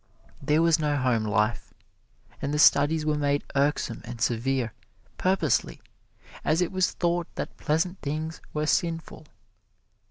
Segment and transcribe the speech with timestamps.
[0.41, 1.75] There was no home life,
[2.41, 4.73] and the studies were made irksome and severe,
[5.19, 5.79] purposely,
[6.43, 9.27] as it was thought that pleasant things were sinful.